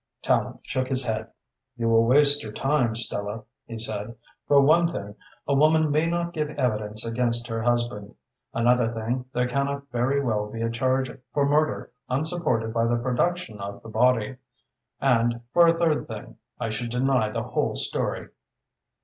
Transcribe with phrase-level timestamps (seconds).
[0.25, 1.27] Tallente shook his head.
[1.77, 4.15] "You will waste your time, Stella," he said.
[4.47, 5.15] "For one thing,
[5.47, 8.15] a woman may not give evidence against her husband.
[8.51, 13.59] Another thing, there cannot very well be a charge for murder unsupported by the production
[13.61, 14.37] of the body.
[14.99, 18.29] And for a third thing, I should deny the whole story."